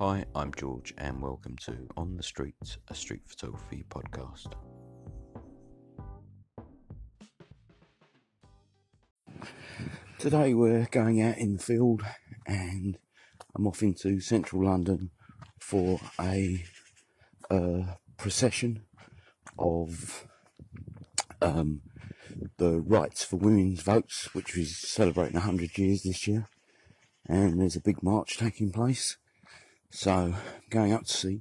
[0.00, 4.54] Hi, I'm George, and welcome to On the Streets, a street photography podcast.
[10.18, 12.02] Today we're going out in the field,
[12.46, 12.96] and
[13.54, 15.10] I'm off into central London
[15.58, 16.64] for a,
[17.50, 17.82] uh
[18.16, 18.84] procession
[19.58, 20.26] of
[21.42, 21.82] um,
[22.56, 26.48] the rights for women's votes, which is celebrating 100 years this year.
[27.26, 29.18] And there's a big march taking place.
[29.90, 30.34] So,
[30.70, 31.40] going up to see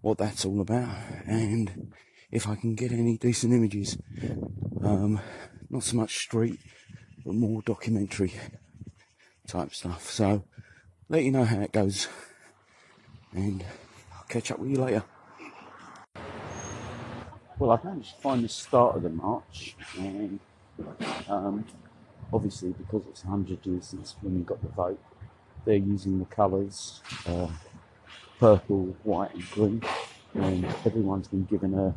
[0.00, 0.88] what that's all about
[1.26, 1.92] and
[2.30, 3.96] if I can get any decent images.
[4.82, 5.20] Um,
[5.70, 6.58] not so much street,
[7.24, 8.34] but more documentary
[9.46, 10.10] type stuff.
[10.10, 10.44] So,
[11.08, 12.08] let you know how it goes.
[13.32, 13.64] And
[14.12, 15.04] I'll catch up with you later.
[17.58, 20.38] Well, I've managed to find the start of the march, and
[21.28, 21.64] um,
[22.32, 25.00] obviously, because it's 100 years since women got the vote,
[25.64, 27.48] they're using the colours uh,
[28.38, 29.82] purple, white, and green,
[30.34, 31.94] and everyone's been given a,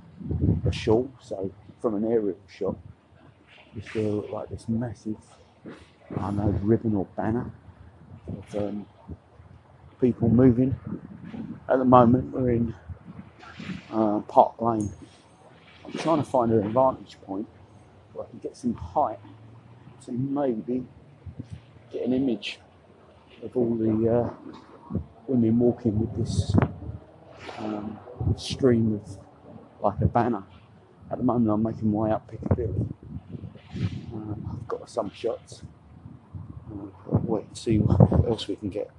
[0.68, 1.10] a shawl.
[1.22, 2.76] So, from an aerial shot,
[3.76, 5.18] you look like this massive,
[5.66, 7.52] I don't know, ribbon or banner
[8.28, 8.86] of um,
[10.00, 10.76] people moving.
[11.70, 12.76] At the moment, we're in
[13.92, 14.92] uh, Park Lane.
[15.86, 17.48] I'm trying to find an vantage point
[18.14, 19.20] where I can get some height
[20.06, 20.86] to maybe
[21.92, 22.60] get an image
[23.44, 24.30] of all the uh,
[25.32, 26.54] women walking with this
[27.58, 27.98] um,
[28.36, 29.18] stream of
[29.82, 30.44] like a banner.
[31.10, 32.86] At the moment, I'm making my way up Piccadilly.
[34.14, 35.64] Um, I've got some shots.
[36.70, 36.88] Uh,
[37.24, 38.92] wait and see what else we can get.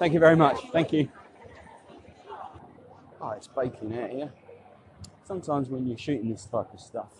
[0.00, 0.56] Thank you very much.
[0.72, 1.10] Thank you.
[3.20, 4.32] Oh, it's baking out here.
[5.24, 7.10] Sometimes when you're shooting this type of stuff,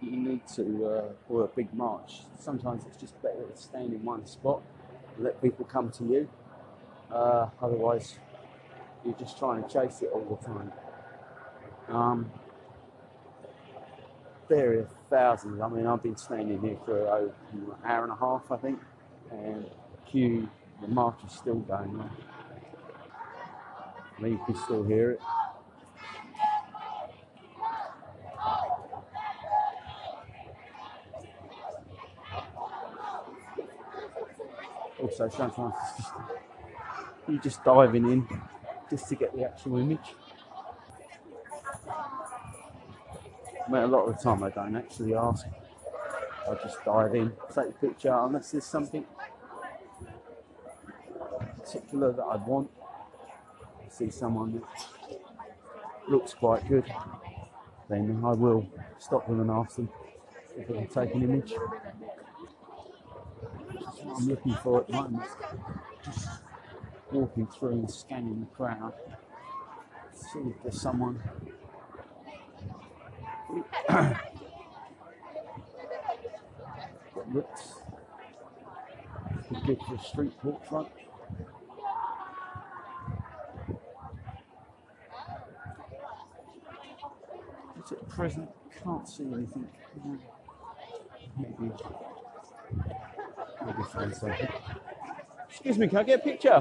[0.00, 4.04] you need to, uh, for a big march, sometimes it's just better to stand in
[4.04, 4.62] one spot
[5.16, 6.28] and let people come to you.
[7.10, 8.20] Uh, otherwise,
[9.04, 10.72] you're just trying to chase it all the time.
[11.88, 12.30] Um,
[14.48, 15.60] there are thousands.
[15.60, 17.22] I mean, I've been standing here for uh,
[17.52, 18.78] an hour and a half, I think,
[19.32, 19.66] and
[20.06, 20.48] queue
[20.80, 22.10] the march is still going on.
[24.16, 25.20] I mean, you can still hear it.
[35.00, 36.12] Also, sometimes just,
[37.28, 38.26] you're just diving in
[38.90, 40.14] just to get the actual image.
[41.88, 45.46] I mean, a lot of the time I don't actually ask.
[46.50, 49.04] I just dive in, take a picture, unless there's something
[51.88, 52.70] particular that I'd want.
[53.84, 54.62] I see someone that
[56.08, 56.84] looks quite good,
[57.88, 58.68] then I will
[58.98, 59.88] stop them and ask them
[60.56, 61.54] if I can take an image.
[63.72, 65.24] That's what I'm looking for at the moment.
[66.04, 66.28] Just
[67.10, 68.92] walking through and scanning the crowd.
[70.12, 71.22] See if there's someone.
[73.88, 74.20] that
[77.32, 77.74] looks
[79.64, 80.86] good for a street portrait.
[87.90, 88.50] It's at present,
[88.82, 89.68] can't see anything.
[91.36, 91.72] Maybe,
[93.64, 94.48] maybe find something.
[95.48, 96.60] Excuse me, can I get a picture?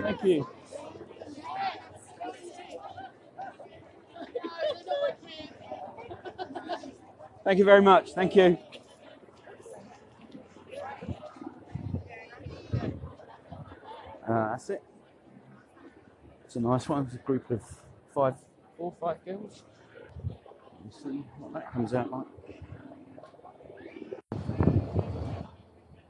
[0.00, 0.48] Thank you.
[7.44, 8.12] Thank you very much.
[8.12, 8.56] Thank you.
[14.26, 14.82] Uh, that's it.
[16.46, 17.04] It's a nice one.
[17.04, 17.60] It's a group of
[18.14, 18.36] five,
[18.78, 19.64] four, five girls.
[20.84, 22.26] You see what that comes out like.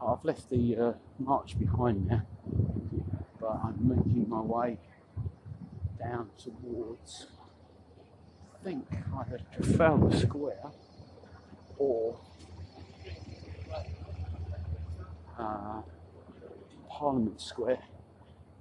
[0.04, 2.22] I've left the uh, march behind now,
[3.40, 4.78] but I'm making my way
[5.98, 7.28] down towards,
[8.52, 8.84] I think,
[9.16, 10.72] either Trafalgar Square
[11.78, 12.18] or
[15.38, 15.82] uh,
[16.90, 17.78] Parliament Square,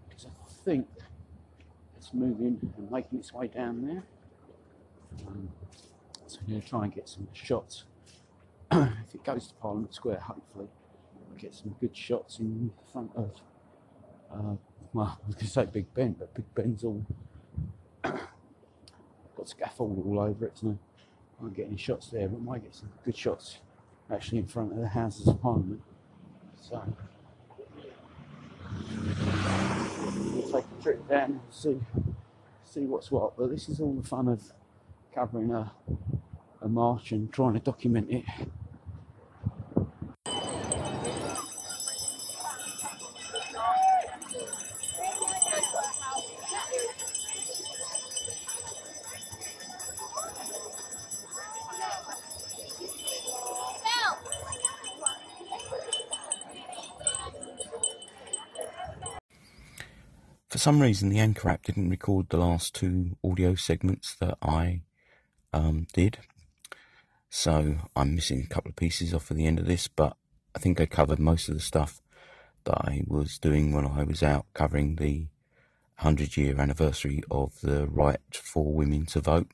[0.07, 0.87] because I think
[1.97, 4.03] it's moving and making its way down there.
[5.27, 5.49] Um,
[6.33, 7.83] so I'm going to try and get some shots.
[8.71, 10.67] if it goes to Parliament Square, hopefully,
[11.35, 13.31] i get some good shots in front of,
[14.33, 14.55] uh,
[14.93, 17.05] well, I was going to say Big Ben, but Big Ben's all
[18.03, 18.19] got
[19.45, 20.75] scaffold all over it, so
[21.39, 23.59] I won't get any shots there, but I might get some good shots
[24.11, 25.81] actually in front of the Houses of Parliament.
[26.59, 26.81] So
[30.33, 31.79] we'll take a trip down and see
[32.65, 33.37] see what's what.
[33.37, 34.41] But this is all the fun of
[35.13, 35.71] covering a
[36.63, 38.23] a march and trying to document it.
[60.49, 64.83] For some reason, the Anchor app didn't record the last two audio segments that I
[65.51, 66.19] um, did.
[67.35, 70.15] So I'm missing a couple of pieces off at the end of this, but
[70.55, 71.99] I think I covered most of the stuff
[72.65, 75.29] that I was doing when I was out covering the
[75.97, 79.47] 100 year anniversary of the right for women to vote.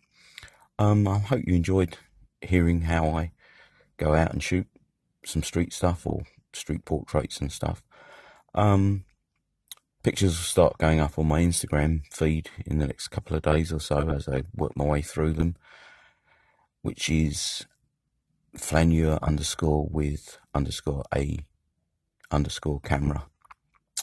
[0.78, 1.98] Um, I hope you enjoyed
[2.42, 3.32] hearing how I
[3.96, 4.68] go out and shoot
[5.24, 7.82] some street stuff or street portraits and stuff.
[8.54, 9.06] Um,
[10.04, 13.72] pictures will start going up on my Instagram feed in the next couple of days
[13.72, 15.56] or so as I work my way through them,
[16.82, 17.66] which is
[18.56, 21.40] flaneur underscore with underscore a
[22.32, 23.26] underscore camera.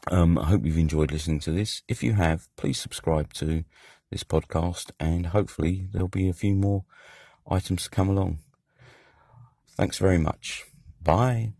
[0.08, 1.82] Um, I hope you've enjoyed listening to this.
[1.88, 3.64] If you have, please subscribe to
[4.11, 6.84] this podcast and hopefully there'll be a few more
[7.50, 8.38] items to come along.
[9.76, 10.64] Thanks very much.
[11.02, 11.52] Bye.